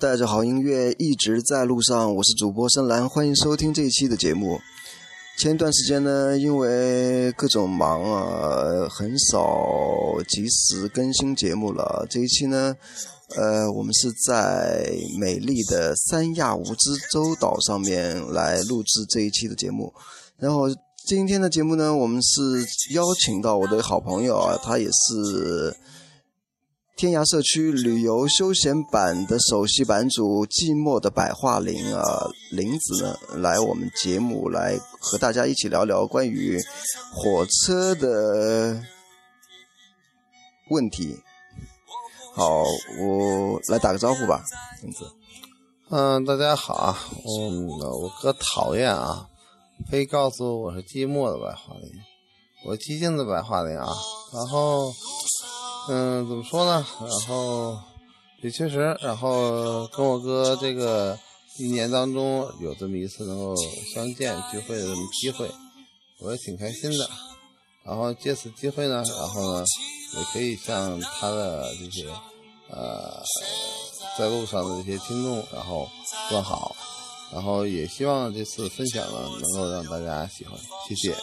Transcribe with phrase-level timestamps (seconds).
[0.00, 4.60] 带着好音乐一直在路上，我是主播深蓝，欢迎收听这一期的节目。
[5.36, 12.06] 前一段时间呢，因为各种忙啊，很少及时更新节目了。
[12.08, 12.76] 这一期呢，
[13.34, 14.88] 呃，我们是在
[15.18, 19.92] 美丽的三亚蜈支洲岛上面来录制这一期的节目。
[20.36, 20.68] 然后
[21.08, 25.76] 今天的节目呢，我们是邀请到我的好朋友啊，他也是。
[26.98, 36.58] 天涯社区旅游休闲版的首席版主寂寞的百桦林啊，林子呢来我们节目来和大家一起聊聊关于
[37.14, 38.82] 火车的
[40.70, 41.16] 问题。
[42.34, 42.64] 好，
[42.98, 44.42] 我来打个招呼吧，
[44.82, 45.08] 林子。
[45.90, 49.28] 嗯，大家好啊，嗯，我哥讨厌啊，
[49.88, 51.92] 非告诉我是寂寞的百桦林，
[52.66, 53.86] 我寂静的百桦林啊，
[54.34, 54.92] 然后。
[55.88, 56.86] 嗯，怎么说呢？
[57.00, 57.78] 然后
[58.42, 61.18] 也确实，然后跟我哥这个
[61.58, 63.54] 一年当中有这么一次能够
[63.94, 65.50] 相见聚会的这么机会，
[66.20, 67.08] 我也挺开心的。
[67.84, 69.64] 然后借此机会呢，然后呢，
[70.18, 72.06] 也可以向他的这些
[72.70, 73.22] 呃
[74.18, 75.88] 在路上的这些听众，然后
[76.30, 76.76] 问好。
[77.32, 81.14] 然后也希望这次分享呢，能够让大家喜欢，谢谢。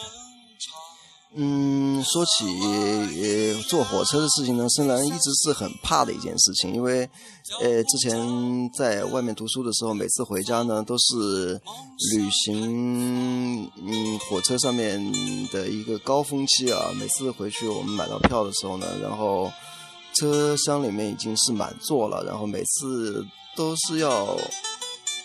[1.38, 7.06] 嗯，说起坐火车的事情呢，深蓝一直是很怕的一件事情，因为
[7.60, 11.60] 呃之前在外面读书的时候，每次回家呢都是
[12.14, 14.98] 旅行嗯火车上面
[15.52, 16.90] 的一个高峰期啊。
[16.98, 19.52] 每次回去我们买到票的时候呢，然后
[20.14, 23.22] 车厢里面已经是满座了，然后每次
[23.54, 24.38] 都是要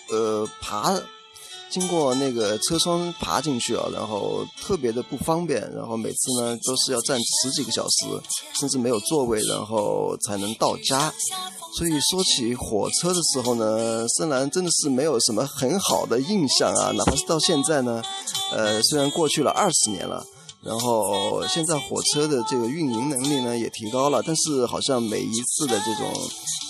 [0.09, 1.01] 呃爬。
[1.71, 8.05] 经过那个车窗爬进去啊，然后特别的不方便，然后每次呢都是要站十几个小时，
[8.59, 11.11] 甚至没有座位，然后才能到家。
[11.77, 18.01] 所以说起火车的时候呢，深蓝真的是没有什么很好的印象啊，哪怕是到现在呢，
[18.51, 20.25] 呃，虽然过去了二十年了。
[20.63, 26.13] 然后现在火车的这个运营能力呢也提高了，但是好像每一次的这种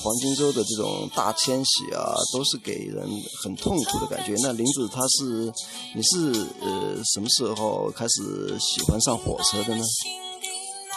[0.01, 3.05] 黄金周的这种大迁徙啊，都是给人
[3.43, 4.33] 很痛苦的感觉。
[4.41, 5.51] 那林子他是
[5.93, 9.83] 你是呃什么时候开始喜欢上火车的呢？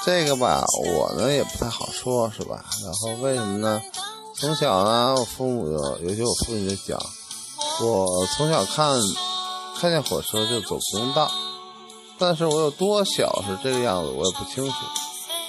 [0.05, 2.65] 这个吧，我呢也不太好说，是吧？
[2.85, 3.83] 然后为什么呢？
[4.37, 6.97] 从小呢，我父母有，尤其我父亲就讲，
[7.81, 9.01] 我从小看
[9.81, 11.29] 看见火车就走不动道。
[12.19, 14.75] 但是我有多小是这个样子，我也不清楚。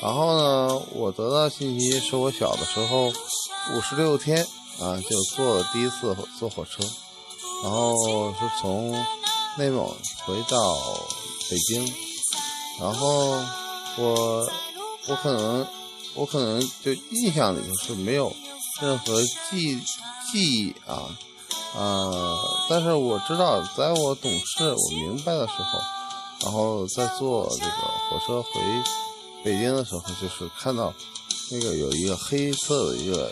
[0.02, 3.08] 然后呢，我得到信息是我小的时候
[3.74, 4.46] 五十六天
[4.80, 6.84] 啊，就坐了第一次坐火车，
[7.64, 8.92] 然后是从
[9.58, 9.88] 内蒙
[10.25, 10.75] 回到
[11.50, 11.94] 北京。
[12.81, 13.40] 然后
[13.98, 14.46] 我
[15.08, 15.66] 我可能
[16.14, 18.36] 我可能就印象里头是没有
[18.81, 19.80] 任何记
[20.31, 21.08] 记忆啊
[21.78, 22.38] 啊，
[22.70, 25.94] 但是我知道，在我懂事我明白的时候。
[26.41, 27.72] 然后在坐这个
[28.09, 28.50] 火车回
[29.44, 30.94] 北京的时候，就是看到
[31.50, 33.31] 那个有一个黑色的一个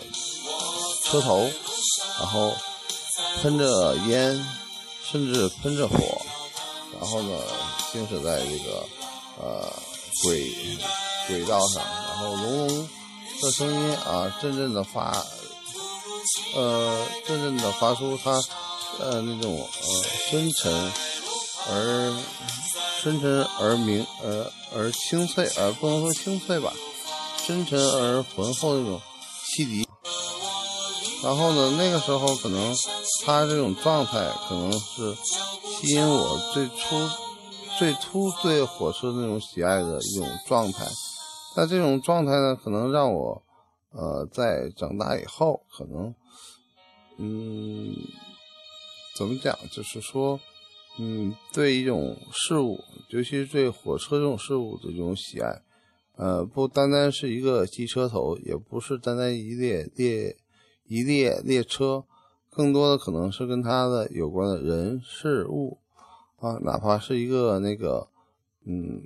[1.04, 1.48] 车头，
[2.18, 2.52] 然后
[3.40, 4.44] 喷着烟，
[5.04, 5.96] 甚至喷着火，
[6.98, 7.38] 然后呢
[7.92, 8.84] 行驶在这个
[9.40, 9.72] 呃
[10.22, 10.52] 轨
[11.28, 12.88] 轨道上，然后隆隆
[13.42, 15.24] 的声音啊，阵阵的发
[16.56, 18.42] 呃阵阵的发出它
[18.98, 20.92] 呃那种呃深沉
[21.70, 22.14] 而。
[23.04, 26.72] 深沉而明，呃而清脆，而不能说清脆吧，
[27.36, 28.98] 深沉而浑厚那种
[29.44, 29.86] 汽笛。
[31.22, 32.74] 然后呢，那个时候可能
[33.26, 35.14] 他这种状态，可能是
[35.66, 36.74] 吸引我最初、
[37.78, 40.86] 最初对火车那种喜爱的一种状态。
[41.54, 43.42] 但这种状态呢，可能让我，
[43.92, 46.14] 呃，在长大以后，可能，
[47.18, 47.94] 嗯，
[49.14, 50.40] 怎么讲，就是说。
[50.96, 52.78] 嗯，对一种事物，
[53.08, 55.60] 尤其是对火车这种事物的这种喜爱，
[56.14, 60.36] 呃，不单单是一个机车头，也不是单单一列列
[60.86, 62.04] 一列列车，
[62.48, 65.78] 更多的可能是跟它的有关的人事物
[66.36, 68.06] 啊，哪怕是一个那个，
[68.64, 69.02] 嗯，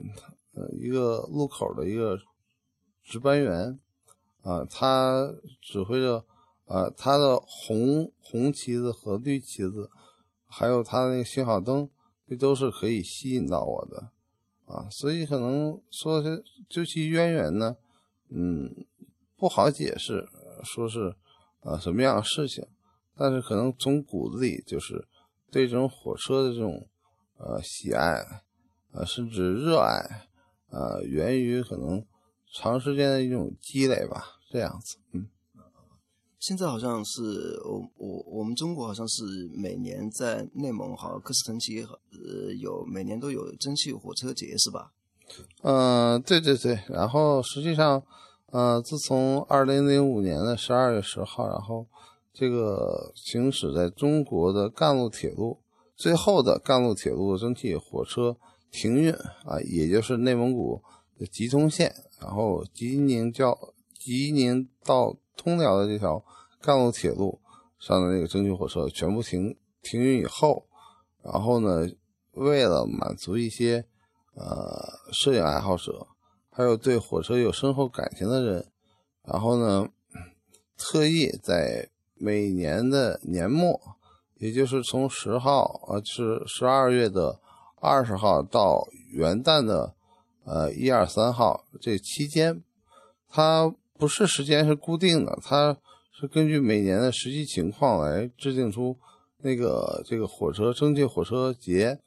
[0.79, 2.19] 一个路口的一个
[3.03, 3.79] 值班员
[4.43, 6.23] 啊，他指挥着
[6.67, 9.89] 啊，他的红红旗子和绿旗子。
[10.49, 11.89] 还有他那个信号灯，
[12.27, 14.11] 这都是可以吸引到我的
[14.67, 17.77] 啊，所以可能说是究其渊源呢，
[18.31, 18.87] 嗯，
[19.37, 20.27] 不好解释，
[20.65, 21.15] 说是
[21.61, 22.67] 啊什么样的事情，
[23.15, 25.07] 但是可能从骨子里就是
[25.51, 26.89] 对这种火车的这种
[27.37, 28.43] 呃喜爱
[28.93, 30.27] 呃，甚至热爱
[30.71, 32.05] 啊，源于可能
[32.55, 35.29] 长时间的一种积累吧，这样子，嗯。
[36.41, 44.93] 现在好像是我我我们中国好像是每年在内蒙好像科斯腾旗呃有每年都有蒸汽火车节是吧？
[45.63, 46.79] 嗯，对对对。
[46.89, 48.01] 然后实际上，
[48.53, 51.85] 呃，自从二零零五年的十二月十号，然后
[52.33, 55.59] 这个行驶在中国的干路铁路
[55.97, 58.37] 最后的干路铁路蒸汽火车
[58.71, 60.81] 停运啊，也就是内蒙古
[61.19, 63.59] 的吉通线，然后吉宁叫
[63.99, 65.17] 吉宁到。
[65.39, 66.23] 通辽的这条
[66.61, 67.41] 干路铁路
[67.79, 70.67] 上的那个蒸汽火车全部停停运以后，
[71.23, 71.89] 然后呢，
[72.33, 73.87] 为了满足一些
[74.35, 76.09] 呃摄影爱好者，
[76.51, 78.67] 还有对火车有深厚感情的人，
[79.23, 79.89] 然后呢，
[80.77, 83.81] 特意在每年的年末，
[84.39, 87.39] 也就是从十号呃是十二月的
[87.77, 89.95] 二十号到元旦的
[90.45, 92.63] 呃一二三号这期间，
[93.29, 93.73] 他。
[93.99, 95.77] 不是时间是固定的，它
[96.13, 98.97] 是根据每年的实际情况来制定出
[99.39, 101.99] 那个这个火车蒸汽火车节，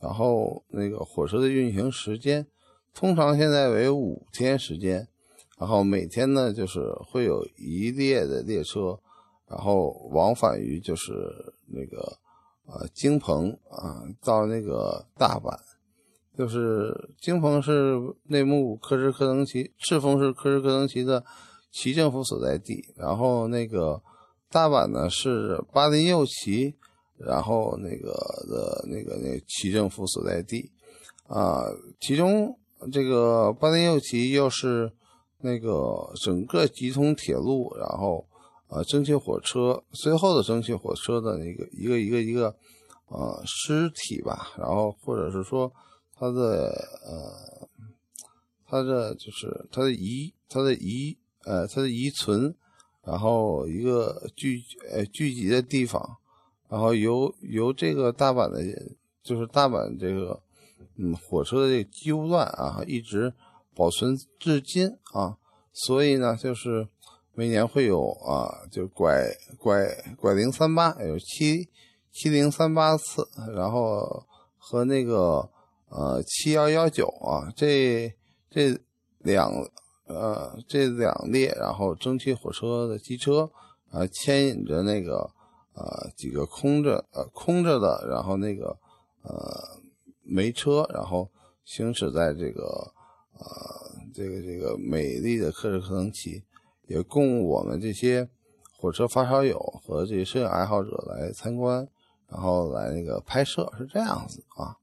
[0.00, 2.46] 然后那个火车的运行时间，
[2.94, 5.08] 通常现在为五天时间，
[5.58, 8.98] 然后每天呢就是会有一列的列车，
[9.48, 11.12] 然后往返于就是
[11.66, 12.16] 那个
[12.66, 15.58] 呃京鹏啊到那个大阪。
[16.40, 21.22] 就是京鹏是内蒙古克什克腾旗，赤峰是克什克腾旗的
[21.70, 22.82] 旗政府所在地。
[22.96, 24.00] 然后那个
[24.50, 26.74] 大阪呢是巴林右旗，
[27.18, 28.14] 然后那个
[28.48, 30.70] 的那个那旗政府所在地
[31.26, 31.64] 啊。
[32.00, 32.58] 其中
[32.90, 34.90] 这个巴林右旗又是
[35.42, 38.24] 那个整个吉通铁路，然后
[38.68, 42.56] 呃蒸汽火车最后的蒸汽火车的那个一个一个一个
[43.08, 45.70] 呃尸体吧，然后或者是说。
[46.20, 46.68] 它的
[47.06, 47.66] 呃，
[48.66, 52.54] 它的就是它的遗，它的遗，呃，它的遗存，
[53.02, 56.18] 然后一个聚呃聚集的地方，
[56.68, 58.60] 然后由由这个大阪的，
[59.22, 60.42] 就是大阪这个
[60.96, 63.32] 嗯火车的这个机务段啊，一直
[63.74, 65.38] 保存至今啊，
[65.72, 66.86] 所以呢，就是
[67.32, 69.24] 每年会有啊，就拐
[69.58, 69.88] 拐
[70.18, 71.70] 拐零三八有七
[72.12, 73.26] 七零三八次，
[73.56, 74.26] 然后
[74.58, 75.48] 和那个。
[75.90, 78.14] 呃，七幺幺九啊，这
[78.48, 78.78] 这
[79.18, 79.52] 两
[80.06, 83.50] 呃这两列，然后蒸汽火车的机车
[83.90, 85.28] 啊，牵引着那个
[85.74, 88.78] 呃几个空着呃空着的，然后那个
[89.22, 89.80] 呃
[90.22, 91.28] 煤车，然后
[91.64, 92.92] 行驶在这个
[93.34, 93.42] 呃
[94.14, 96.44] 这个这个美丽的克什克腾旗，
[96.86, 98.28] 也供我们这些
[98.78, 101.88] 火车发烧友和这些摄影爱好者来参观，
[102.28, 104.76] 然后来那个拍摄，是这样子啊。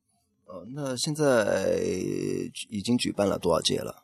[0.47, 1.77] 哦，那现在
[2.69, 4.03] 已经举办了多少届了？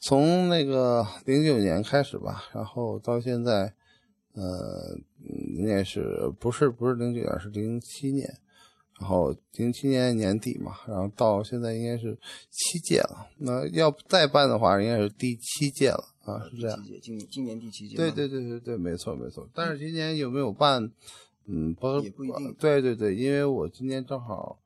[0.00, 3.72] 从那个零九年开始吧，然后到现在，
[4.34, 4.98] 呃，
[5.56, 8.28] 应该是不是不是零九年，是零七年，
[8.98, 12.18] 然后零七年年底嘛，然后到现在应该是
[12.50, 13.28] 七届了。
[13.38, 16.84] 那要再办的话，应该是第七届了啊，是这样。
[17.00, 17.96] 今今年第七届。
[17.96, 19.48] 对对对对对，没错没错。
[19.54, 20.90] 但是今年有没有办？
[21.46, 22.52] 嗯，不也不一定。
[22.54, 24.58] 对对对，因为我今年正好。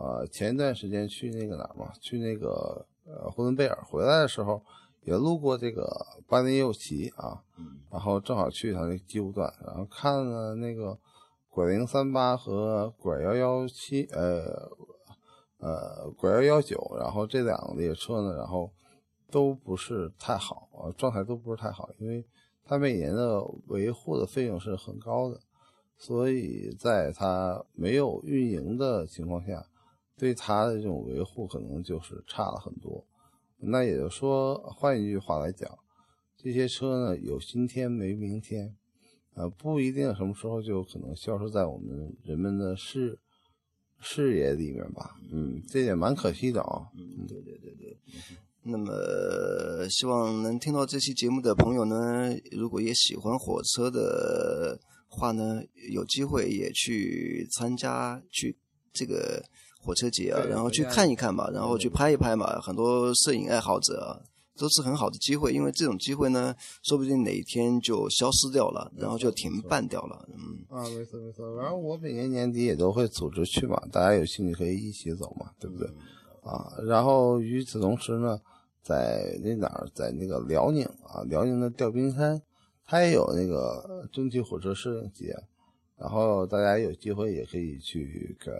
[0.00, 4.62] 呃，前一段时间去那个哪儿嘛，去那个呃呼伦贝尔，回来的时候
[5.02, 5.90] 也路过这个
[6.28, 7.42] 巴林右旗啊，
[7.90, 10.96] 然后正好去一趟那机务段，然后看了那个
[11.48, 14.70] 拐零三八和拐幺幺七，呃
[15.58, 18.70] 呃拐幺幺九，然后这两个列车呢，然后
[19.32, 22.24] 都不是太好啊，状态都不是太好，因为
[22.64, 25.40] 它每年的维护的费用是很高的，
[25.96, 29.66] 所以在它没有运营的情况下。
[30.18, 33.06] 对它的这种维护可能就是差了很多，
[33.58, 35.78] 那也就是说，换一句话来讲，
[36.36, 38.74] 这些车呢有今天没明天，
[39.34, 43.16] 呃，不一定什么时候就可能消失在我们人们的视
[44.00, 45.16] 视野里面吧。
[45.30, 46.88] 嗯，这点蛮可惜的啊。
[46.96, 47.96] 嗯，对对对对。
[48.64, 58.56] 那么，希望能听到这期节目的朋友呢，如果也喜欢火车的话呢，有机会也去参加去
[58.92, 59.44] 这个。
[59.78, 64.20] 火车节啊，然后去看一看嘛，然后去拍一拍嘛，很多摄影爱好者
[64.58, 70.28] 都是很好的机会，因为这种机会呢，说不定哪一天就消失掉了，然后就停办掉了。
[70.28, 75.88] 嗯啊，没错没错，然后我每年年底也都会组织去嘛，大家有兴趣可以一起走嘛，对不对？
[76.42, 78.38] 啊，然后与此同时呢，
[78.82, 82.40] 在那哪儿，在那个辽宁啊，辽宁的吊冰山，
[82.84, 85.36] 它也有那个蒸汽火车摄影节。
[85.98, 88.52] 然后大家有机会也可以去个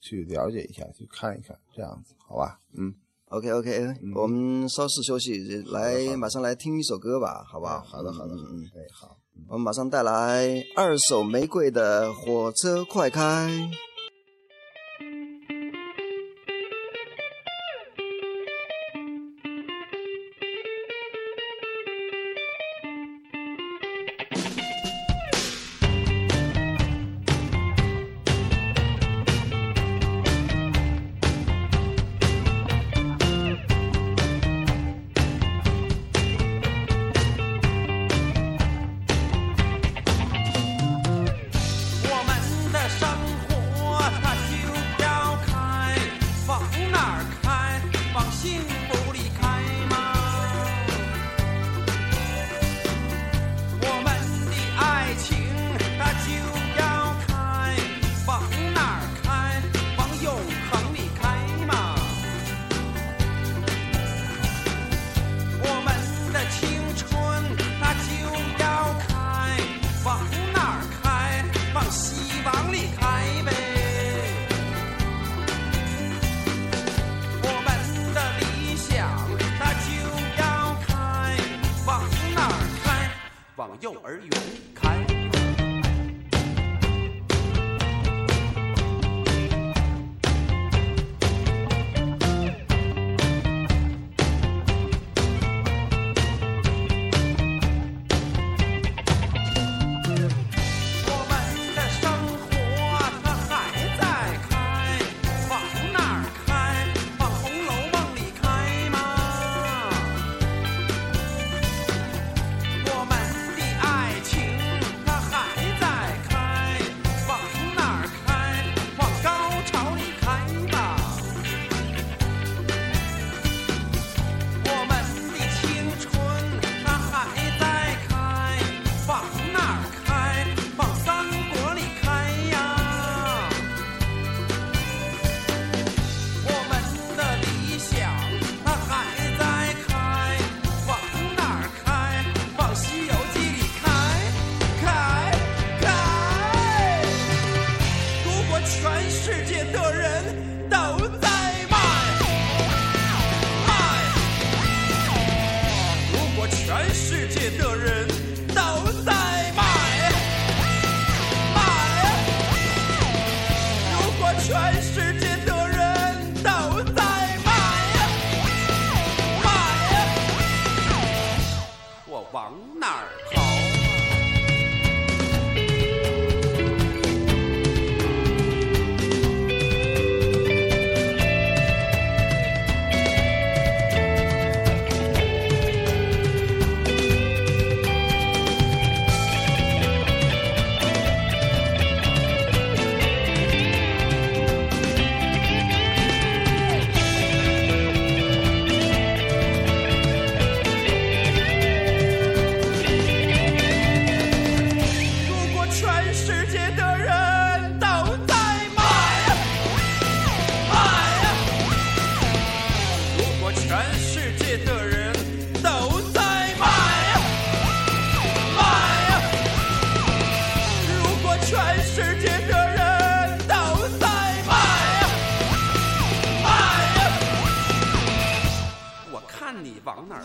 [0.00, 2.58] 去了解一下，去看一看，这样子，好吧？
[2.78, 2.94] 嗯
[3.28, 5.36] ，OK OK，我们稍事休息，
[5.72, 7.80] 来马上来听一首歌吧，好不好？
[7.80, 9.08] 好的好的，嗯，哎好。
[9.08, 13.20] 嗯我们马上带来二手玫瑰的《火车快开》。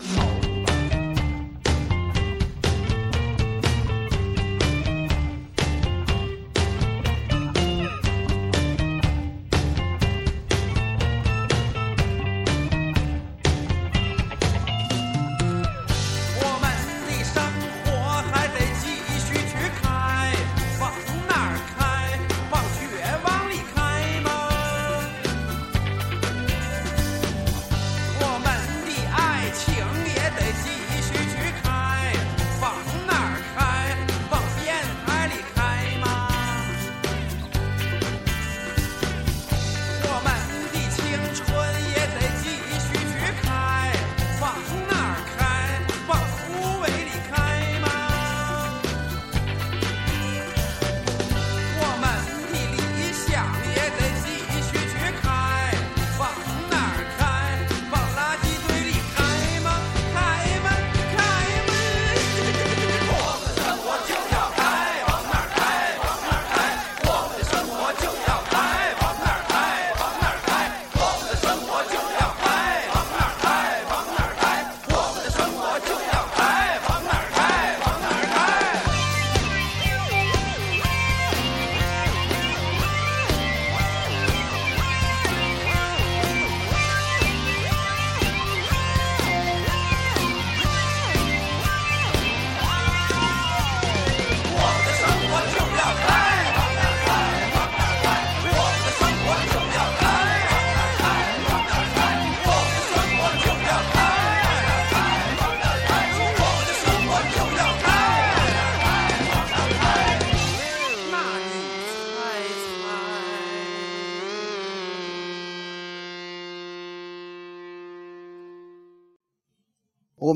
[0.00, 0.21] 我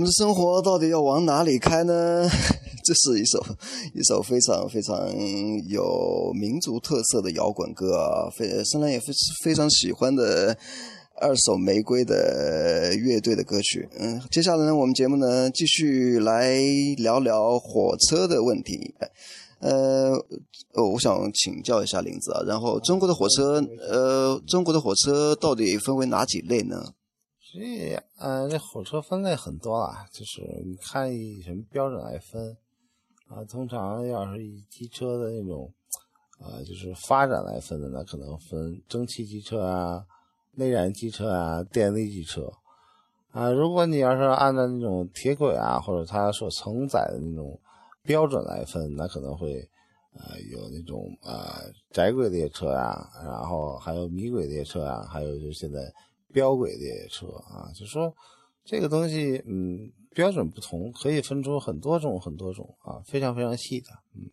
[0.07, 2.29] 们生活到底要往哪里开呢？
[2.85, 3.45] 这是一首
[3.93, 4.97] 一首非常非常
[5.69, 9.07] 有民族特色的摇滚歌啊，非深蓝也非
[9.43, 10.57] 非常喜欢的
[11.21, 13.89] 二手玫瑰的乐队的歌曲。
[13.99, 16.57] 嗯，接下来呢，我们节目呢继续来
[16.99, 18.95] 聊聊火车的问题。
[19.59, 20.13] 呃，
[20.75, 23.61] 我想请教一下林子啊，然后中国的火车，
[23.91, 26.93] 呃，中国的火车到底分为哪几类呢？
[27.57, 32.55] 这，嗯，这火车分类很多啊，就是你看以什么标准来分
[33.29, 33.43] 啊？
[33.45, 35.73] 通常要是以机车的那种，
[36.39, 40.05] 啊，就是发展来分的，那可能分蒸汽机车啊、
[40.53, 42.53] 内燃机车啊、电力机车
[43.31, 43.51] 啊。
[43.51, 47.59] 如果你要是按照那种铁轨啊，或者它所承载的那种
[48.03, 49.67] 标准来分，那可能会，
[50.13, 55.81] 呃，有那种啊窄轨列车啊，然后还有米轨列车啊，还有就现在。
[56.33, 58.15] 标轨列车啊，就说
[58.65, 64.31] 这个东西，嗯，标准不同，可以分出很多种、很多种啊，非常非常细的，嗯。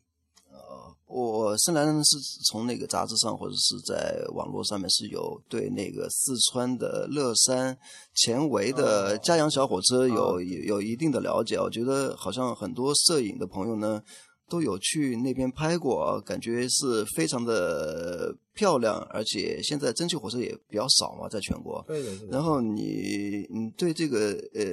[0.52, 7.78] 呃，我深蓝是从那个杂志上或者是在网络上面是有对那个四川的乐山
[8.16, 14.02] 前围的嘉阳小火车有有一定的了解，我觉得好像很多摄影的朋友呢。
[14.50, 21.84] 都有去那边拍过，感觉是非常的漂亮，而且现在蒸汽火车也比较少嘛，在全国。
[21.88, 24.64] 对对对然后你你对这个呃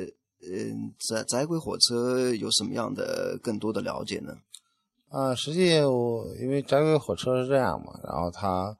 [0.42, 0.56] 呃
[1.08, 4.34] 窄窄轨火车有什么样的更多的了解呢？
[5.08, 8.76] 啊，实际我因为窄轨火车是这样嘛，然后它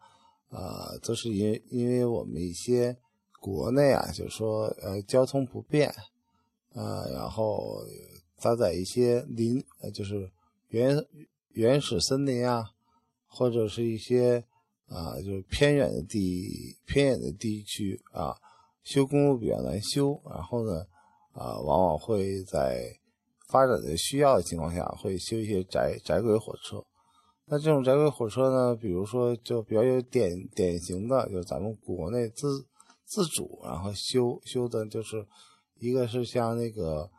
[0.51, 2.97] 呃都是因因为我们一些
[3.41, 5.89] 国内啊，就是说呃交通不便
[6.75, 7.83] 啊，然后
[8.41, 10.31] 搭载一些林呃就是。
[10.73, 11.05] 原
[11.49, 12.71] 原始森林啊，
[13.27, 14.45] 或者是一些
[14.91, 18.37] 啊，就是偏远的地偏远的地区啊，
[18.83, 20.21] 修公路比较难修。
[20.29, 20.85] 然后呢，
[21.33, 22.85] 啊，往往会在
[23.49, 26.85] 发展的需要的情况下，会修一些窄窄轨火车。
[27.47, 32.67] 那这种窄轨火车呢，比如说就比较有典典型的，就是咱们国内自
[33.07, 35.27] 自主然后修修的，就是
[35.79, 37.11] 一个是像那个。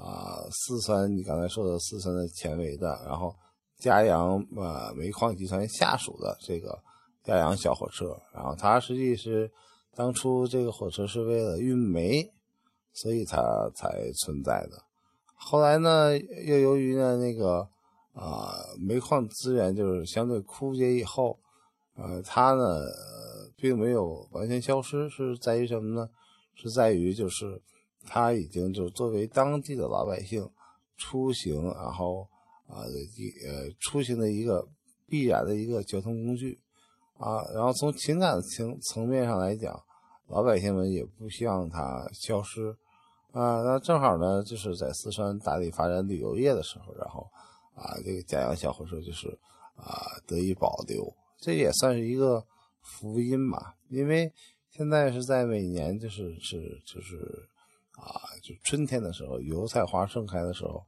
[0.00, 3.34] 啊，四川，你刚才说的四川的前围的，然后
[3.80, 6.78] 嘉阳呃煤矿集团下属的这个
[7.28, 9.52] 嘉阳小火车，然后它实际是
[9.94, 12.32] 当初这个火车是为了运煤，
[12.94, 14.82] 所以它才存在的。
[15.34, 17.68] 后来呢，又由于呢那个
[18.14, 21.38] 啊煤矿资源就是相对枯竭以后，
[21.96, 22.86] 呃，它呢
[23.58, 26.08] 并没有完全消失，是在于什么呢？
[26.54, 27.60] 是在于就是。
[28.10, 30.48] 它已经就作为当地的老百姓
[30.96, 32.26] 出行，然后
[32.66, 32.86] 啊
[33.16, 34.66] 一呃出行的一个
[35.06, 36.58] 必然的一个交通工具
[37.18, 39.78] 啊，然后从情感层层面上来讲，
[40.28, 42.70] 老百姓们也不希望它消失
[43.32, 43.62] 啊。
[43.62, 47.28] 那正好呢，就是在四川大力发展旅游业的时候，然后
[47.74, 49.28] 啊这个嘉阳小火车就是
[49.76, 52.42] 啊得以保留，这也算是一个
[52.80, 53.74] 福音吧。
[53.88, 54.32] 因为
[54.70, 57.48] 现在是在每年就是是就是。
[58.00, 60.80] 啊，就春天的时候，油菜花盛开的时候，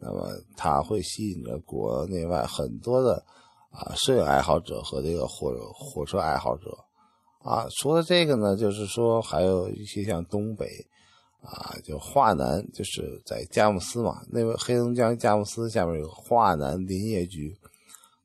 [0.00, 3.24] 那么它会吸引着国内外很多的
[3.76, 6.76] 啊摄影爱好者和这个火火车爱好者
[7.40, 7.66] 啊。
[7.78, 10.66] 除了这个呢，就是说还有一些像东北
[11.42, 17.54] 啊，就华南，就是在佳木斯嘛，那个黑龙江佳木斯下面有个华南林业局，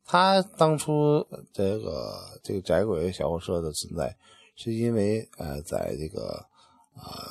[0.06, 4.16] 他当初这个这个窄轨小火车的存在，
[4.56, 6.46] 是因为呃，在这个
[6.96, 7.28] 啊。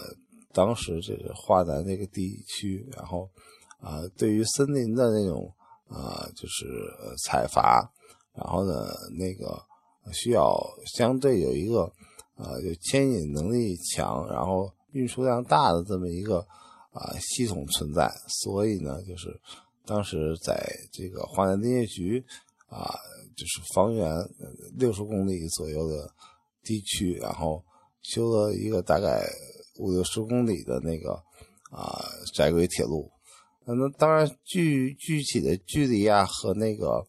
[0.53, 3.31] 当时这个华南那个地区，然后
[3.79, 5.49] 啊，对于森林的那种
[5.89, 6.67] 啊，就是
[7.25, 7.89] 采伐，
[8.35, 9.61] 然后呢，那个
[10.13, 10.59] 需要
[10.95, 11.85] 相对有一个
[12.35, 16.39] 啊，就牵引能力强，然后运输量大的这么一个
[16.93, 19.29] 啊系统存在，所以呢，就是
[19.85, 20.61] 当时在
[20.93, 22.25] 这个华南林业局
[22.69, 22.95] 啊，
[23.37, 24.15] 就是方圆
[24.77, 26.13] 六十公里左右的
[26.63, 27.65] 地区，然后
[28.03, 29.23] 修了一个大概。
[29.79, 31.13] 五六十公里的那个
[31.71, 33.11] 啊窄轨铁路，
[33.65, 37.03] 那当然具具体的距离啊和那个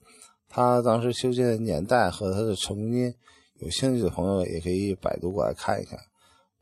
[0.51, 3.11] 他当时修建的年代和它的成因，
[3.55, 5.97] 有兴趣的朋友也可以百度过来看一看。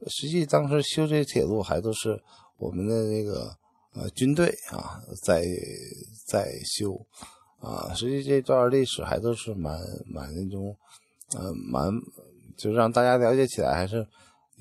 [0.07, 2.21] 实际当时修这铁路还都是
[2.57, 3.53] 我们的那个
[3.93, 5.43] 呃军队啊在
[6.25, 7.05] 在修
[7.59, 10.73] 啊，实际这段历史还都是蛮蛮那种
[11.35, 11.91] 呃蛮
[12.55, 14.07] 就让大家了解起来还是。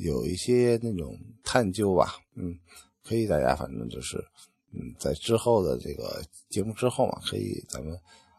[0.01, 2.57] 有一些那种探究吧，嗯，
[3.03, 4.17] 可以，大家反正就是，
[4.71, 7.99] 嗯，在之后的这个节目之后嘛，可以咱们，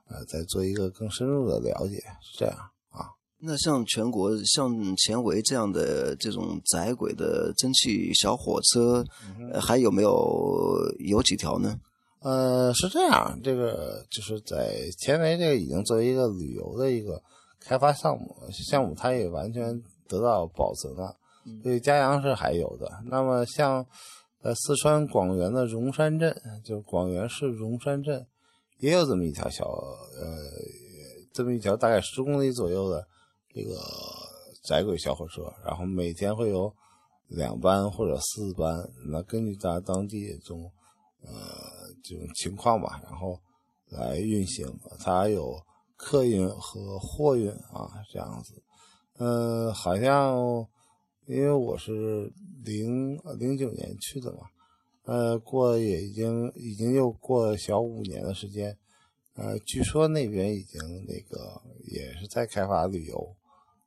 [0.10, 2.56] 呃，再做一个更深入的了解，是这样
[2.90, 3.06] 啊。
[3.40, 9.06] 那像全国像前维这样的这种窄轨的蒸汽小火车，
[9.54, 11.80] 呃还有没有有几条呢？
[12.22, 17.22] 呃，是这样，这个就是在前维这个已经作为一个旅游的一个
[17.62, 21.16] 开发项目，项目它也完全得到保存了。
[21.64, 22.92] 所以嘉阳是还有的。
[23.06, 23.86] 那么像
[24.42, 28.28] 呃四川广元的荣山镇，就广元市荣山镇，
[28.80, 30.38] 也有这么一条小呃
[31.34, 33.06] 这么一条大概十公里左右的
[33.54, 33.80] 这个
[34.64, 36.74] 窄轨小火车，然后每天会有
[37.28, 40.72] 两班或者四班，那根据大当地这种
[41.22, 41.32] 呃
[42.04, 43.40] 这种情况吧，然后
[43.90, 44.66] 来运行。
[45.00, 45.54] 它有
[45.96, 48.62] 客运和货运啊这样子。
[49.18, 50.38] 呃，好像
[51.26, 52.32] 因为我是
[52.64, 54.40] 零零九年去的嘛，
[55.04, 58.78] 呃，过也已经已经又过小五年的时间。
[59.36, 63.36] 呃，据说那边已经那个也是在开发旅游，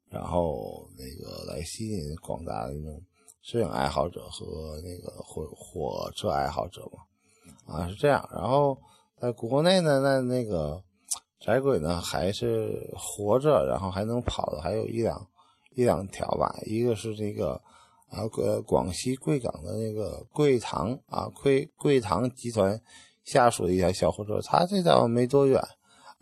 [0.09, 3.03] 然后那个来吸引广大的那种
[3.43, 6.91] 摄影爱好者和那个火火车爱好者
[7.67, 8.27] 嘛，啊是这样。
[8.33, 8.79] 然后
[9.21, 10.83] 在国内呢，那那个
[11.39, 15.29] 窄轨呢还是活着，然后还能跑的还有一两
[15.75, 16.59] 一两条吧。
[16.65, 17.61] 一个是这个
[18.13, 22.81] 啊，呃，广西贵港的那个贵塘啊，贵贵塘集团。
[23.25, 25.63] 下属的一条小火车，它这倒没多远，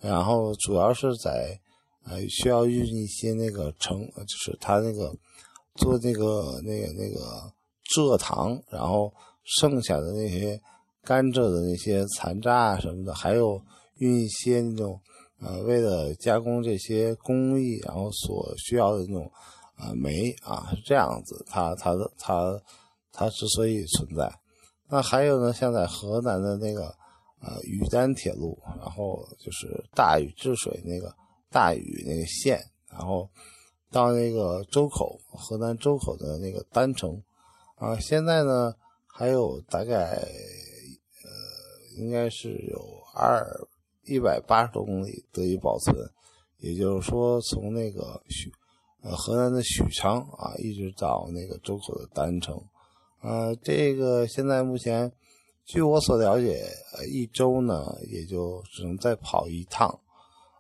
[0.02, 1.58] 然后主要是在
[2.04, 5.10] 呃需要运一些那个成，就是它那个
[5.76, 7.50] 做那个那个那个
[7.96, 9.10] 蔗糖，然后
[9.44, 10.60] 剩下的那些
[11.02, 13.58] 甘蔗的那些残渣啊什么的，还有
[13.96, 15.00] 运一些那种
[15.40, 19.32] 呃为了加工这些工艺然后所需要的那种
[19.80, 22.60] 啊煤啊是这样子，它它的它
[23.12, 24.30] 它之所以存在。
[24.88, 26.94] 那还有呢，像在河南的那个
[27.40, 31.14] 呃禹丹铁路，然后就是大禹治水那个
[31.48, 33.28] 大禹那个县，然后
[33.90, 37.22] 到那个周口，河南周口的那个丹城，
[37.76, 38.74] 啊，现在呢
[39.06, 40.16] 还有大概
[41.22, 41.30] 呃
[41.98, 42.80] 应该是有
[43.14, 43.46] 二
[44.04, 45.96] 一百八十多公里得以保存，
[46.58, 48.50] 也就是说从那个许
[49.02, 52.60] 呃河南的许昌啊，一直到那个周口的郸城。
[53.22, 55.12] 呃，这个现在目前，
[55.64, 56.64] 据我所了解，
[57.10, 60.00] 一周呢也就只能再跑一趟，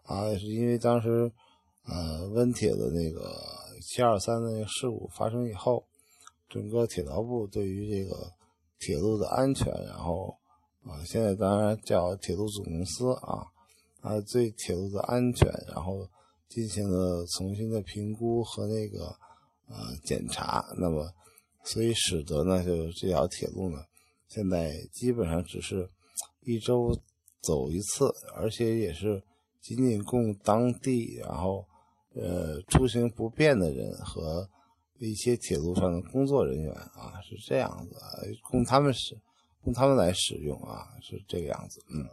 [0.04, 1.32] 啊，也是因为当时，
[1.86, 3.34] 呃，温铁的那个
[3.80, 5.82] 七二三的那个事故发生以后，
[6.48, 8.30] 整个铁道部对于这个
[8.78, 10.36] 铁路的安全，然后，
[10.84, 13.46] 啊，现在当然叫铁路总公司啊，
[14.02, 16.06] 啊，对铁路的安全，然后
[16.50, 19.06] 进行了重新的评估和那个，
[19.68, 21.10] 呃，检查，那么。
[21.62, 23.84] 所以使得呢，就这条铁路呢，
[24.28, 25.86] 现在基本上只是
[26.40, 26.98] 一周
[27.42, 29.22] 走一次，而且也是
[29.60, 31.62] 仅仅供当地然后
[32.14, 34.48] 呃出行不便的人和
[34.98, 37.94] 一些铁路上的工作人员啊，是这样子，
[38.50, 39.14] 供他们使
[39.62, 41.84] 供他们来使用啊，是这个样子。
[41.94, 42.08] 嗯，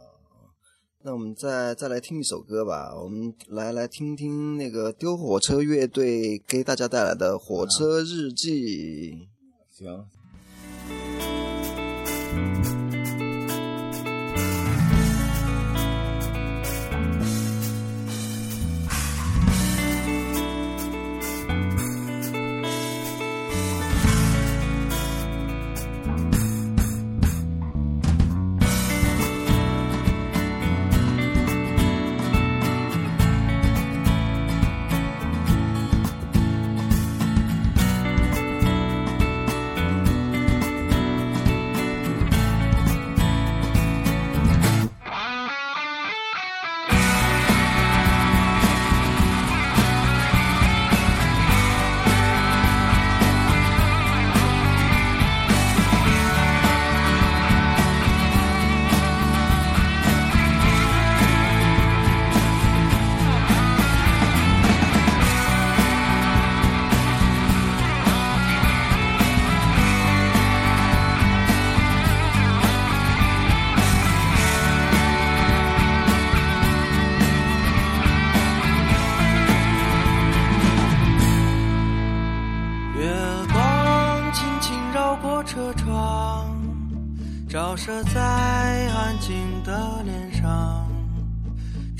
[1.08, 9.12] 那我们再再来听一首歌吧，我们来来听听那个丢火车乐队给大家带来的《火车日记》。
[9.70, 10.04] 行。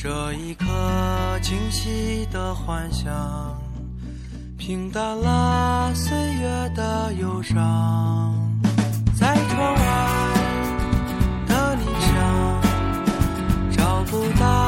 [0.00, 0.64] 这一刻
[1.42, 3.60] 清晰的幻想，
[4.56, 8.32] 平淡了岁月的忧伤，
[9.18, 9.80] 在窗外
[11.48, 12.62] 的理想，
[13.76, 14.67] 找不到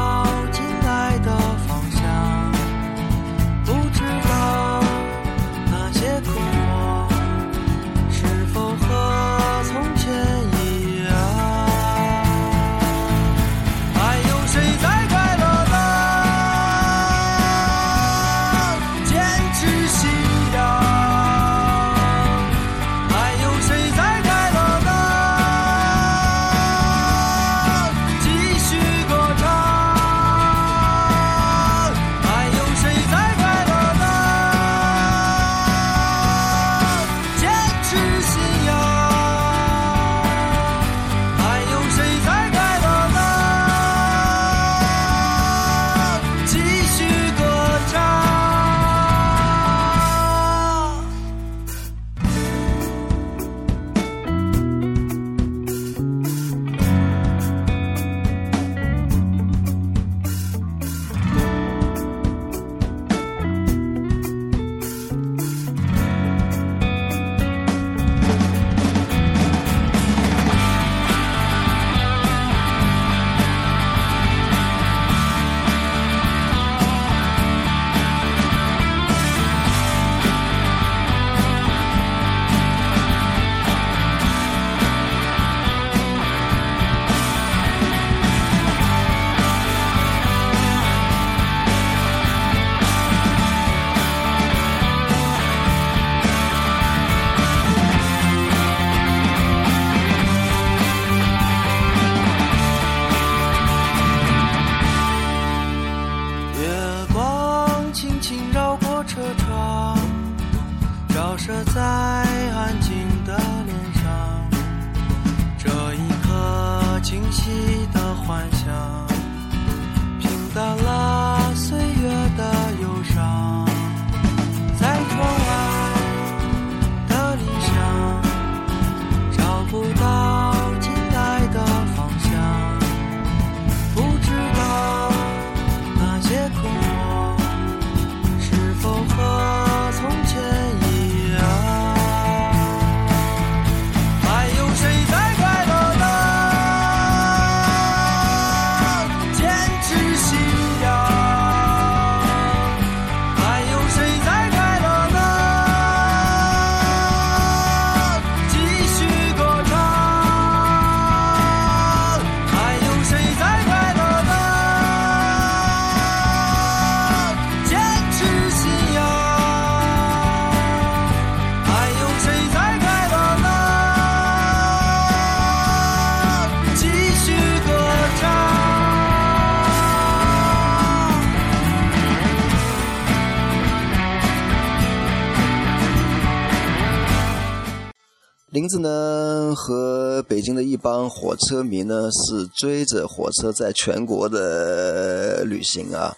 [188.71, 196.17] 子呢和北京的一帮火车迷呢是追着火车在全国的旅行啊。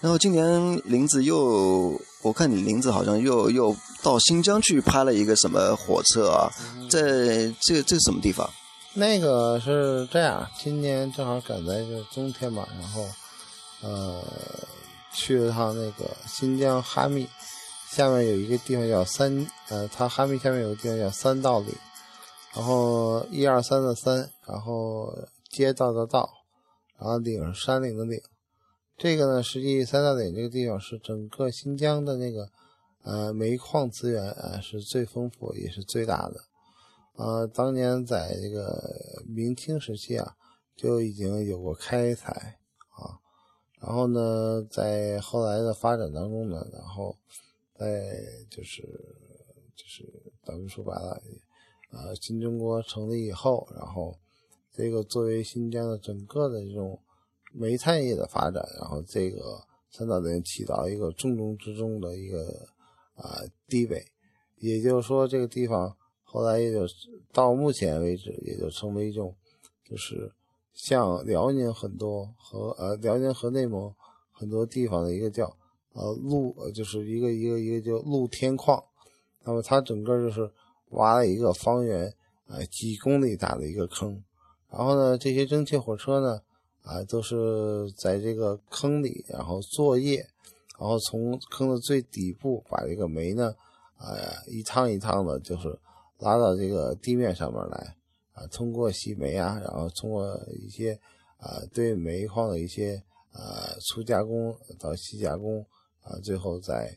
[0.00, 6.50] 然后今年林子又，我看你林子好像又又到新疆去拍了一个什么火车啊，
[6.90, 7.00] 在
[7.62, 8.50] 这这是什么地方？
[8.94, 13.06] 那个是这样，今年正好赶在这冬天嘛，然后
[13.80, 14.20] 呃
[15.14, 17.26] 去了趟那个新疆哈密，
[17.90, 21.68] 下面有一个地方叫三呃，它哈密下面有个地方叫三道岭，
[22.54, 26.28] 然后一二三的三，然后街道的道，
[26.98, 28.20] 然后岭山岭的岭。
[28.98, 32.50] 这个呢，实际三道岭这个地方是整个新疆的那个
[33.02, 36.40] 呃煤矿资源啊、是最丰富也是最大的。
[37.14, 40.36] 呃，当年在这个明清时期啊，
[40.76, 42.58] 就已经有过开采
[42.90, 43.18] 啊，
[43.80, 47.16] 然后呢，在后来的发展当中呢，然后
[47.74, 48.82] 在就是
[49.74, 50.04] 就是
[50.44, 51.20] 咱们说白了，
[51.92, 54.18] 呃，新中国成立以后，然后
[54.72, 56.98] 这个作为新疆的整个的这种
[57.52, 62.66] 煤炭业的发展，然后这个三岛岭起到一个重中之重的一个
[63.14, 64.04] 啊、地位，
[64.58, 65.96] 也就是说这个地方。
[66.24, 66.86] 后来也就
[67.30, 69.36] 到目前为止，也就成为一种，
[69.84, 70.32] 就是
[70.72, 73.94] 像辽宁很多和呃辽宁和内蒙
[74.32, 75.54] 很多地方的一个叫
[75.92, 78.82] 呃露，就是一个一个一个叫露天矿。
[79.44, 80.50] 那么它整个就是
[80.92, 82.14] 挖了一个方圆
[82.46, 84.22] 呃几公里大的一个坑，
[84.70, 86.40] 然后呢，这些蒸汽火车呢
[86.82, 90.26] 啊都是在这个坑里然后作业，
[90.78, 93.54] 然后从坑的最底部把这个煤呢
[93.96, 95.78] 啊一趟一趟的，就是。
[96.18, 97.96] 拉到这个地面上面来，
[98.32, 100.96] 啊，通过洗煤啊，然后通过一些
[101.36, 103.02] 啊对煤矿的一些
[103.32, 105.66] 啊粗加工到细加工
[106.00, 106.96] 啊，最后再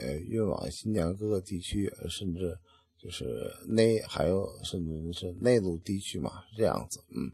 [0.00, 2.58] 呃运往新疆各个地区，甚至
[3.02, 7.30] 就是内还有甚至是内陆地区嘛，是这样子，嗯。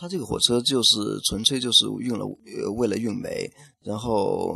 [0.00, 3.50] 它这个火车就是纯粹就是运了呃为了运煤，
[3.82, 4.54] 然后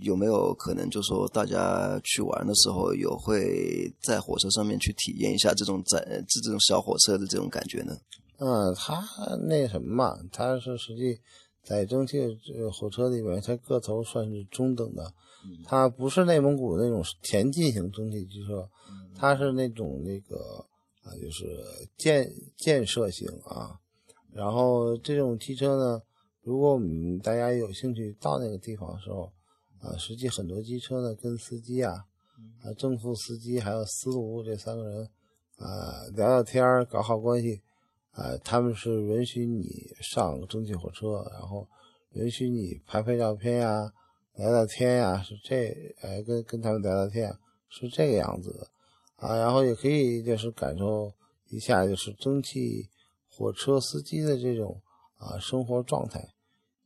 [0.00, 7.98] 有没有可能就说大家去玩的时候有会在火车上面去体验一下这种载这这种小火车的这种感觉呢？
[8.38, 9.06] 嗯，它
[9.46, 11.20] 那什么嘛，它是实际
[11.62, 12.18] 在蒸汽
[12.72, 15.12] 火车里面，它个头算是中等的，
[15.66, 18.66] 它不是内蒙古那种田径型蒸汽机车，
[19.18, 20.64] 它是那种那个
[21.02, 21.46] 啊就是
[21.96, 23.78] 建建设型啊。
[24.32, 26.02] 然后这种机车呢，
[26.42, 29.32] 如果我们大家有兴趣到那个地方的时候，
[29.80, 32.04] 啊，实际很多机车呢跟司机啊，
[32.62, 35.10] 啊正副司机还有司徒这三个人，
[35.56, 37.60] 啊聊聊天儿搞好关系，
[38.12, 41.66] 啊他们是允许你上蒸汽火车，然后
[42.12, 43.92] 允许你拍拍照片呀、
[44.36, 47.34] 聊聊天呀，是这哎跟跟他们聊聊天
[47.68, 48.68] 是这个样子的，
[49.18, 51.12] 啊，然后也可以就是感受
[51.50, 52.88] 一下就是蒸汽。
[53.30, 54.82] 火车司机的这种
[55.16, 56.28] 啊生活状态，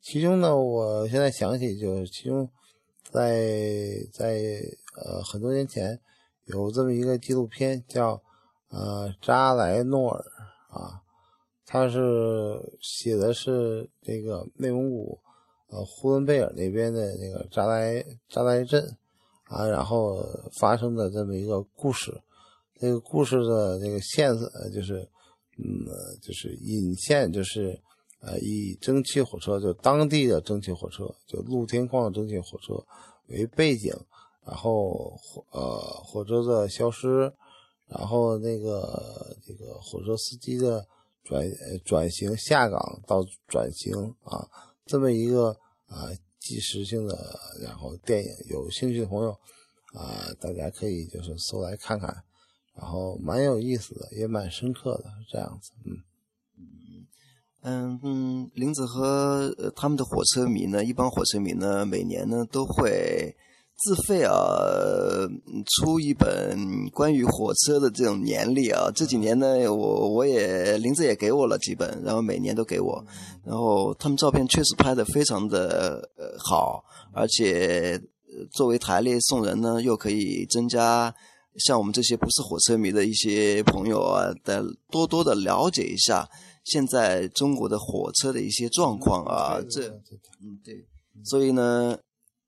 [0.02, 2.46] 其中呢，我现在想起就是其中
[3.10, 4.60] 在在
[5.02, 5.98] 呃很多年前
[6.44, 8.22] 有这么一个纪录片叫
[8.68, 10.22] 呃扎莱诺尔
[10.68, 11.00] 啊，
[11.64, 15.18] 他是写的是这个内蒙古
[15.68, 18.94] 呃呼伦贝尔那边的那个扎莱扎莱镇
[19.52, 20.24] 啊，然后
[20.58, 22.18] 发生的这么一个故事，
[22.78, 25.08] 这个故事的这个线索就是。
[25.58, 25.86] 嗯，
[26.22, 27.78] 就是引线，就是
[28.22, 32.82] 呃，以蒸汽火车，就当地的蒸汽火车，就露天矿的蒸汽火车
[33.28, 33.94] 为背景，
[34.46, 35.14] 然后
[35.50, 37.30] 呃，火车的消失，
[37.86, 40.84] 然后那个这个火车司机的
[41.22, 41.46] 转
[41.84, 44.48] 转型下岗到转型啊，
[44.86, 45.50] 这么一个
[45.86, 46.08] 啊
[46.42, 49.30] 即时性的然后电影，有兴趣的朋友
[49.94, 52.24] 啊，大家可以就是搜来看看。
[52.74, 56.02] 然后蛮有意思的，也蛮深刻的，这样子，嗯。
[57.64, 63.36] 嗯嗯，林子和他们的火车迷呢，一般火车迷呢，每年呢都会
[63.82, 64.32] 自费啊
[65.66, 68.90] 出一本关于火车的这种年历啊。
[68.94, 73.04] 这几年呢，我我也林子也给我了几本，然后每年都给我。
[73.44, 78.00] 然后他们照片确实拍的非常的呃好，而且
[78.52, 81.14] 作为台历送人呢，又可以增加
[81.58, 86.28] 像我们这些不是火车迷的一些朋友啊的多多的了解一下。
[86.64, 89.88] 现在中国的火车的一些状况啊，这，
[90.40, 90.86] 嗯对，
[91.24, 91.98] 所以呢，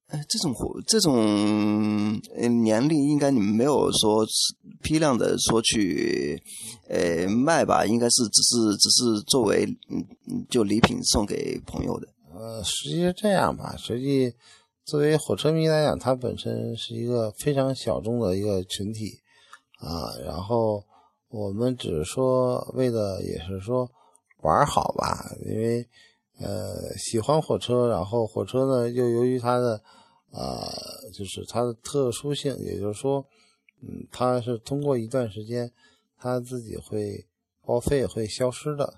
[0.09, 2.21] 哎，这种活这种
[2.63, 4.25] 年历应该你们没有说
[4.83, 6.41] 批量的说去，
[6.89, 12.09] 呃卖吧，应该是只是只是作为嗯就礼品送给朋友的。
[12.35, 14.35] 呃，实际是这样吧，实际
[14.85, 19.21] 作为火车迷来讲，它本身是一个非常小众的一个群体
[19.81, 20.85] 啊，然后
[21.31, 23.91] 我们只是说为了也是说。
[24.43, 25.89] 玩好吧，因为
[26.39, 29.83] 呃喜欢火车，然后火车呢又由于它的
[30.31, 30.63] 呃
[31.13, 33.25] 就是它的特殊性，也就是说，
[33.81, 35.71] 嗯，它是通过一段时间，
[36.19, 37.27] 它自己会
[37.65, 38.95] 报废会消失的。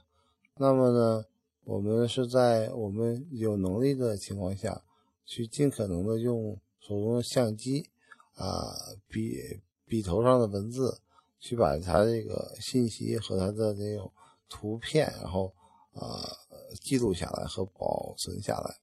[0.57, 1.25] 那么呢，
[1.64, 4.83] 我们是在我们有能力的情况下
[5.25, 7.89] 去尽可能的用手中的相机
[8.34, 8.72] 啊
[9.09, 9.37] 笔
[9.87, 10.99] 笔头上的文字
[11.39, 14.11] 去把它这个信息和它的这种。
[14.49, 15.53] 图片，然后
[15.93, 16.07] 呃
[16.77, 18.74] 记录下来和保存下来。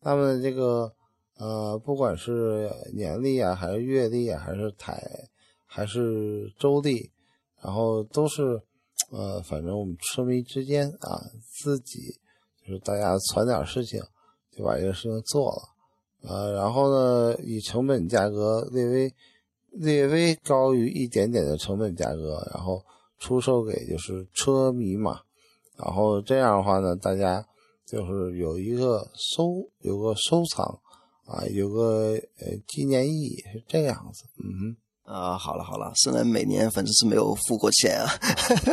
[0.00, 0.92] 那么这个
[1.38, 5.02] 呃，不管是年历啊，还是月历啊，还是台，
[5.66, 7.10] 还是周历，
[7.62, 8.60] 然后都是
[9.10, 12.18] 呃，反正我们车迷之间啊，自己
[12.66, 14.02] 就是大家传点事情，
[14.50, 15.62] 就把这个事情做了。
[16.28, 19.14] 呃，然后呢，以成本价格略微
[19.70, 22.84] 略微高于一点点的成本价格，然后。
[23.20, 25.20] 出售给就是车迷嘛，
[25.76, 27.44] 然后这样的话呢，大家
[27.86, 30.66] 就是有一个收，有个收藏
[31.26, 34.76] 啊，有个呃纪念意义是这样子，嗯。
[35.04, 38.08] 啊，好了好了，虽然每年反正是没有付过钱啊，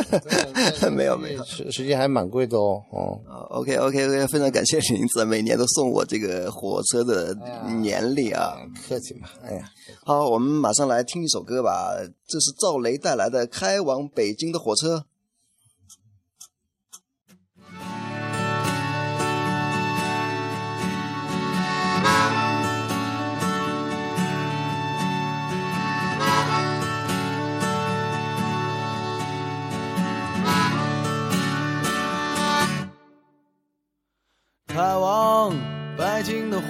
[0.90, 2.80] 没有没有，实实际还蛮贵的哦。
[2.90, 7.36] 哦，OK OK OK，非常感谢林子，每年都送我这个火车的
[7.82, 8.56] 年历啊，
[8.88, 9.28] 客气嘛。
[9.42, 9.70] 哎呀，
[10.06, 11.92] 好，我们马上来听一首歌吧，
[12.26, 14.96] 这是赵雷带来的《开往北京的火车》。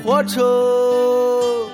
[0.05, 1.69] 火车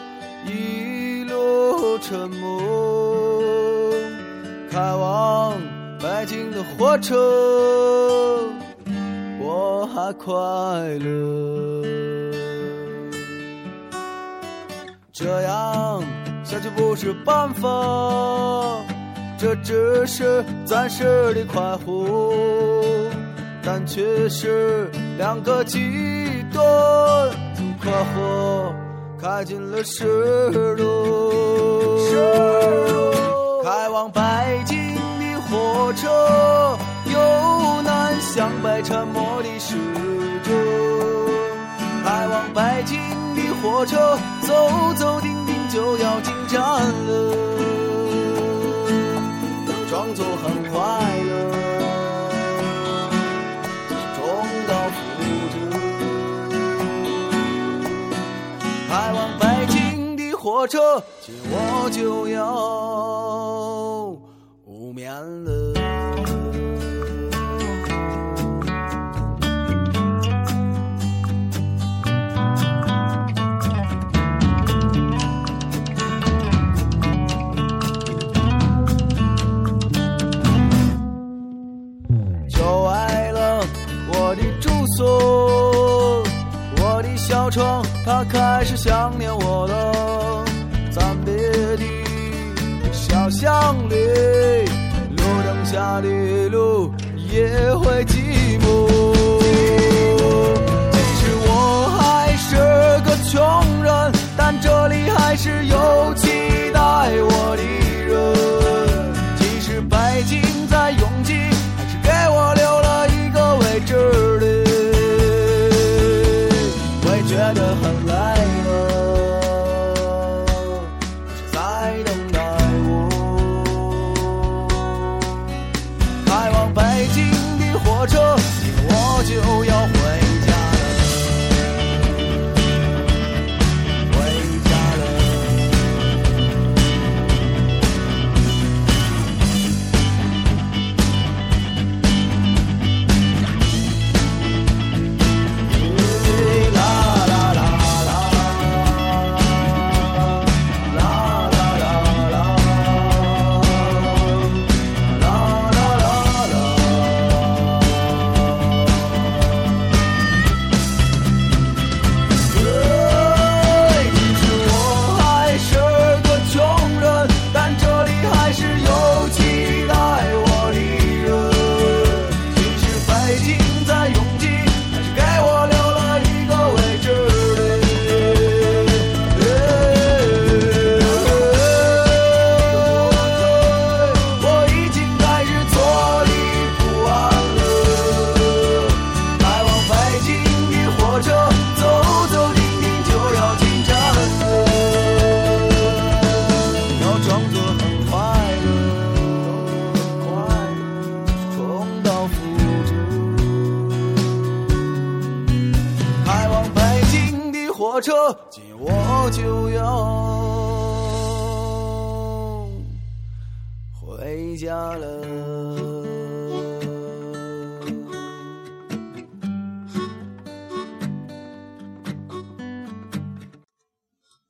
[0.45, 3.93] 一路沉默，
[4.71, 5.55] 开往
[5.99, 7.17] 北京的火车
[9.41, 10.33] 我还快
[10.99, 11.83] 乐。
[15.11, 16.05] 这样
[16.45, 18.79] 下去不是办法，
[19.39, 22.35] 这只是暂时的快活。
[23.65, 25.79] 但却是两个极
[26.53, 26.65] 端，
[27.83, 28.73] 快活
[29.21, 30.05] 开进了石
[30.77, 31.99] 路。
[33.65, 34.21] 开往北
[34.65, 36.09] 京的火车，
[37.07, 39.77] 由南向北沉默的驶
[40.45, 40.51] 着。
[42.05, 42.99] 开往北京
[43.35, 47.37] 的火车，走走停停就要进站了，
[49.91, 50.79] 装作很快
[51.25, 51.68] 乐。
[60.59, 62.53] 火车接我就要
[64.65, 65.09] 无眠
[65.45, 65.73] 了。
[82.49, 83.65] 就为了
[84.09, 86.25] 我的住所，
[86.83, 90.38] 我的小床，它开始想念我了。
[91.37, 93.95] 街的小巷里，
[95.17, 96.93] 路灯下的路
[97.31, 98.38] 也会寂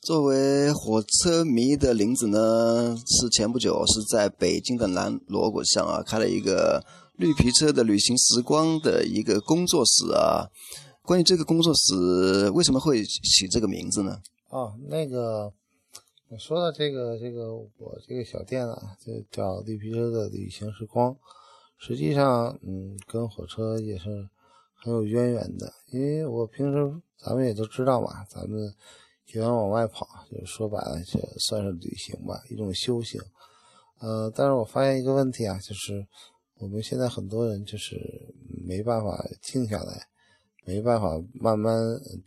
[0.01, 6.85] 作为火车迷的林子呢，是前不久是在北京的南锣鼓巷啊开了一个
[7.17, 10.49] 绿皮车的旅行时光的一个工作室啊。
[11.09, 14.21] 关于这个工作室为什么会起这个名字呢？
[14.51, 15.51] 哦，那个
[16.29, 21.17] 我说的这个这个我这个小店啊，就叫绿皮车的旅行时光。
[21.79, 24.29] 实际上，嗯，跟火车也是
[24.75, 28.71] 很有渊源的，因为我平时咱们也都知道嘛，咱们。
[29.31, 33.21] 喜欢往外跑，就说白了，就算是旅行吧，一种修行。
[33.99, 36.07] 呃，但是我发现一个问题啊，就是
[36.57, 37.97] 我们现在很多人就是
[38.67, 40.09] 没办法静下来，
[40.69, 41.75] 没办法慢慢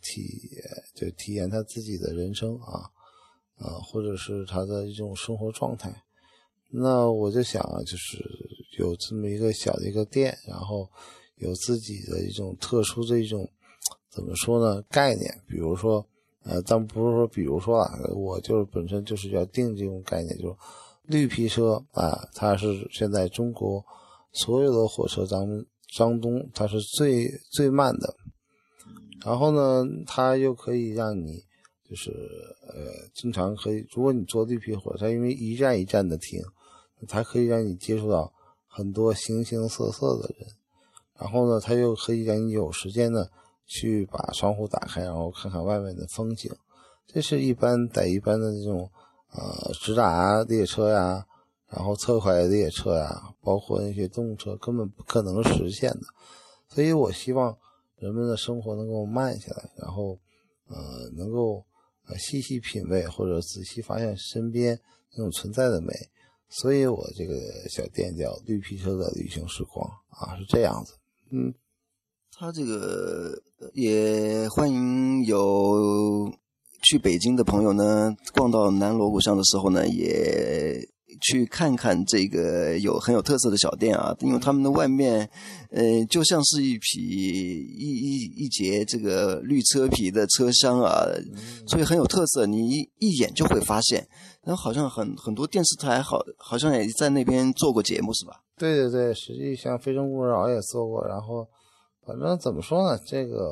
[0.02, 0.50] 体
[0.96, 2.90] 就体验他自己的人生啊，
[3.56, 6.02] 啊，或者是他的一种生活状态。
[6.68, 8.18] 那我就想啊，就是
[8.78, 10.90] 有这么一个小的一个店，然后
[11.36, 13.48] 有自己的一种特殊的一种
[14.10, 16.04] 怎么说呢概念，比如说。
[16.44, 20.56] 呃，但不是说，比如说啊，我就是本身就是要定这种概念，就是
[21.04, 23.80] 绿皮车啊，它是现在中国
[24.32, 25.64] 所有的火车当中，
[25.96, 28.12] 张东它是最最慢的。
[29.24, 31.44] 然后呢，它又可以让你
[31.88, 32.10] 就是
[32.66, 36.42] 呃，经常可以，如果你坐绿皮火车，因为一站一站的停，
[37.08, 38.32] 它可以让你接触到
[38.66, 40.48] 很多形形色色的人。
[41.18, 43.26] 然后呢，它又可以让你有时间呢。
[43.64, 46.52] 去把窗户打开，然后看看外面的风景，
[47.06, 48.90] 这是一般在一般的这种
[49.30, 51.24] 呃直达列车呀，
[51.68, 56.00] 然后特快列车呀，包括那些动车根本不可能实现的。
[56.68, 57.56] 所以我希望
[58.02, 60.18] 人们的生活能够慢下来，然后
[60.66, 61.64] 呃能够
[62.08, 64.76] 呃细细品味或者仔细发现身边
[65.16, 65.92] 那种存在的美。
[66.48, 67.34] 所以我这个
[67.70, 70.94] 小店叫绿皮车的旅行时光啊，是这样子，
[71.30, 71.54] 嗯。
[72.34, 73.40] 他这个
[73.74, 76.32] 也欢迎有
[76.82, 80.88] 去北京的朋友呢，逛到南锣鼓巷的时候呢，也
[81.20, 84.16] 去看看这个有很有特色的小店啊。
[84.20, 85.28] 因为他们的外面，
[85.70, 91.04] 呃，就像是一匹一一一节这个绿车皮的车厢啊，
[91.66, 94.06] 所以很有特色，你一一眼就会发现。
[94.42, 98.42] 然后好像很很多电视台好好像也在那边做过节目是吧？
[98.56, 101.46] 对对对，实际像《非诚勿扰》也做过，然后。
[102.04, 103.46] 反正怎么说呢，这个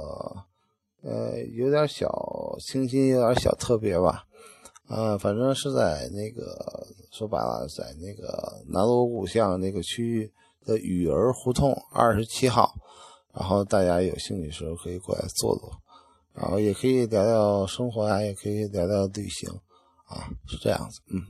[1.05, 2.09] 呃有点小
[2.59, 4.25] 清新，有点小特别吧。
[4.91, 10.29] 呃，反正是在那个说白了，在那个南锣鼓巷那个区域
[10.67, 12.75] 的雨儿胡同二十七号。
[13.33, 15.71] 然后大家有兴趣的时候可以过来坐坐，
[16.35, 19.49] 然后也可以聊聊生活啊，也可以聊聊旅行
[20.07, 21.23] 啊，是这样子，嗯。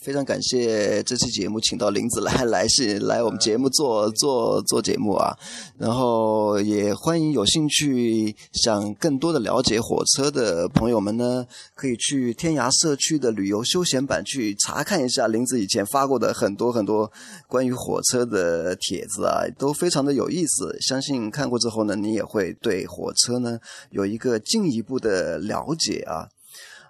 [0.00, 5.36] 非常感谢这期节目请到林子来来是来我们节目做做做节目啊，
[5.78, 17.10] 然后也欢迎有兴趣想更多的了解火车的朋友们呢，可以去天涯社区的旅游休闲版去查看一下林子以前发过的很多很多
[17.48, 20.76] 关于火车的帖子啊，都非常的有意思。
[20.80, 23.58] 相信看过之后呢，你也会对火车呢
[23.90, 26.28] 有一个进一步的了解啊。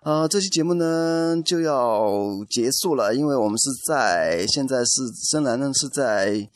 [0.05, 5.00] 呃，这期节目呢就要结束了，因为我们是在现在是
[5.30, 6.46] 深蓝呢是在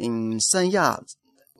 [0.00, 0.98] 嗯三亚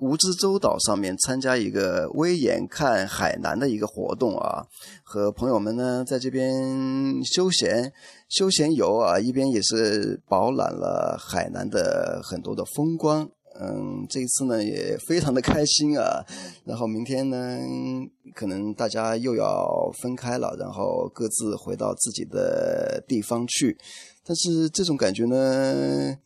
[0.00, 4.64] 蜈支洲岛上面参加一个威眼看海南的一个活动啊，
[5.04, 7.92] 和朋友们呢在这边休闲
[8.30, 13.28] 休闲游啊，一边也是饱览了海南的很多的风光。
[13.60, 16.24] 嗯，这一次呢也非常的开心啊。
[16.64, 17.58] 然后明天呢，
[18.34, 23.76] 可能大家又要分开了，然后各自回到自己的地方去。
[24.24, 26.16] 但是这种感觉呢，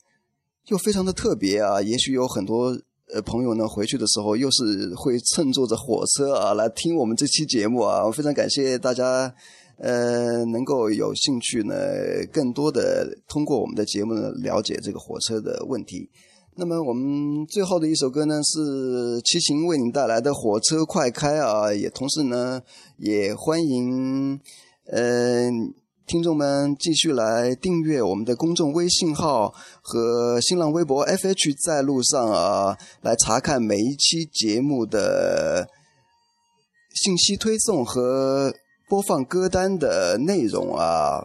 [0.67, 1.81] 又非常的特别啊。
[1.81, 2.81] 也许有很多。
[3.13, 9.35] 呃，朋友呢，回去的时候又是会乘坐着火车啊来听我们这期节目啊，我非常感谢大家，
[9.79, 11.75] 呃，能够有兴趣呢，
[12.33, 16.09] 更多的通过我们的节目呢了解这个火车的问题。
[16.57, 22.61] 那么我们最后的一首歌呢是齐秦为你带来的《火车快开》啊，也同时呢
[22.99, 24.41] 也欢迎，
[24.87, 25.75] 嗯。
[26.07, 35.69] 听众们，继续来订阅我们的公众微信号和新浪微博 FH 在路上啊，来查看每一期节目的
[36.93, 38.53] 信息推送和
[38.89, 41.25] 播放歌单的内容啊。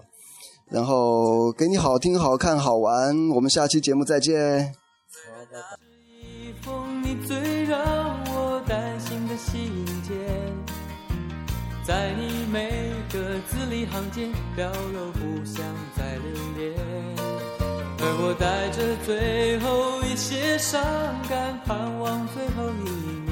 [0.70, 4.85] 然后给你好听、好看、好玩，我们下期节目再见。
[5.56, 5.78] 这是
[6.20, 7.80] 一封你最让
[8.26, 10.14] 我担心的信件
[11.82, 15.64] 在你每个字里行间表露不想
[15.96, 16.26] 再留
[16.58, 16.76] 恋，
[18.00, 20.84] 而我带着最后一些伤
[21.30, 22.90] 感，盼望最后一
[23.24, 23.32] 面。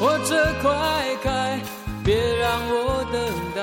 [0.00, 1.60] 火车快开，
[2.02, 3.20] 别让我等
[3.54, 3.60] 待。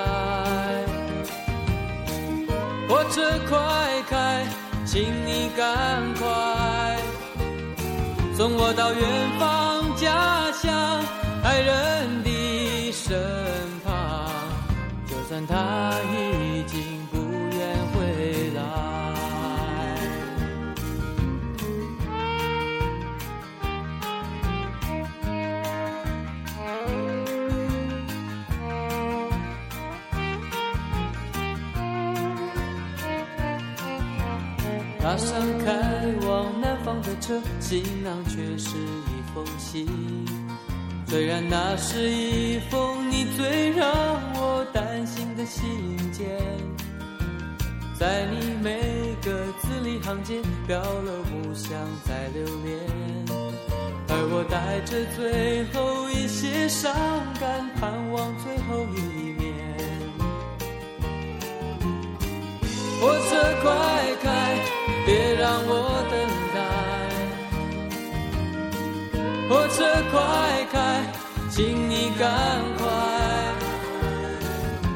[2.88, 4.46] 火车快开，
[4.92, 6.98] 请你赶快
[8.36, 9.02] 送我到远
[9.40, 11.02] 方家乡。
[11.46, 13.18] 爱人的身
[13.86, 14.30] 旁，
[15.08, 16.91] 就算他已经
[35.02, 35.36] 踏上
[35.66, 35.74] 开
[36.28, 39.88] 往南方的车，行囊却是一封信。
[41.08, 43.90] 虽然那是一封你最让
[44.36, 46.30] 我担心的信件，
[48.00, 48.80] 在你每
[49.24, 51.74] 个字里行间表露不想
[52.06, 52.78] 再留恋，
[54.08, 56.94] 而我带着最后一些伤
[57.40, 59.42] 感，盼望最后一面。
[63.02, 64.11] 火车快
[69.76, 70.78] 车快开。
[71.50, 72.30] 请你赶
[72.78, 72.82] 快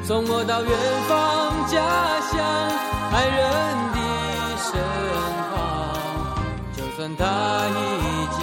[0.01, 0.71] 送我到远
[1.09, 1.75] 方家
[2.31, 2.33] 乡
[3.11, 3.37] 爱人
[3.91, 3.97] 的
[4.63, 4.71] 身
[5.51, 5.53] 旁，
[6.71, 7.21] 就算他
[7.67, 7.77] 已
[8.37, 8.39] 经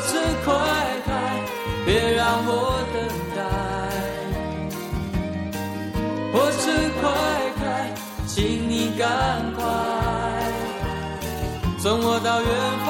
[0.00, 0.12] 火车
[0.46, 0.54] 快
[1.04, 1.12] 开
[1.84, 2.50] 别让我
[2.94, 2.96] 等
[3.36, 3.38] 待。
[6.32, 6.62] 火车
[7.00, 7.02] 快
[7.60, 7.62] 开
[8.26, 8.34] 请
[8.66, 9.04] 你赶
[9.52, 9.60] 快
[11.78, 12.48] 送我到远
[12.86, 12.89] 方